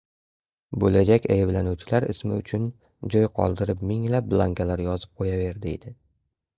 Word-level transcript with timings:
Boʻlajak 0.83 1.27
ayblanuvchilar 1.35 2.09
ismi 2.15 2.39
uchun 2.39 2.67
joy 3.15 3.31
qoldirib 3.39 3.87
minglab 3.93 4.35
blankalar 4.35 4.87
yozib 4.91 5.17
qoʻyaver 5.23 5.67
deydi. 5.71 5.99